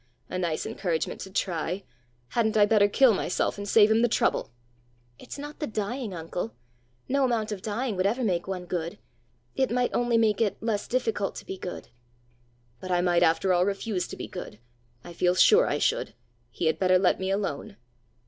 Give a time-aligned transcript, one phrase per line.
[0.31, 1.83] A nice encouragement to try!
[2.29, 4.51] Hadn't I better kill myself and save him the trouble!"
[5.19, 6.55] "It's not the dying, uncle!
[7.07, 8.97] no amount of dying would ever make one good.
[9.55, 11.89] It might only make it less difficult to be good."
[12.79, 14.57] "But I might after all refuse to be good!
[15.03, 16.15] I feel sure I should!
[16.49, 17.77] He had better let me alone!"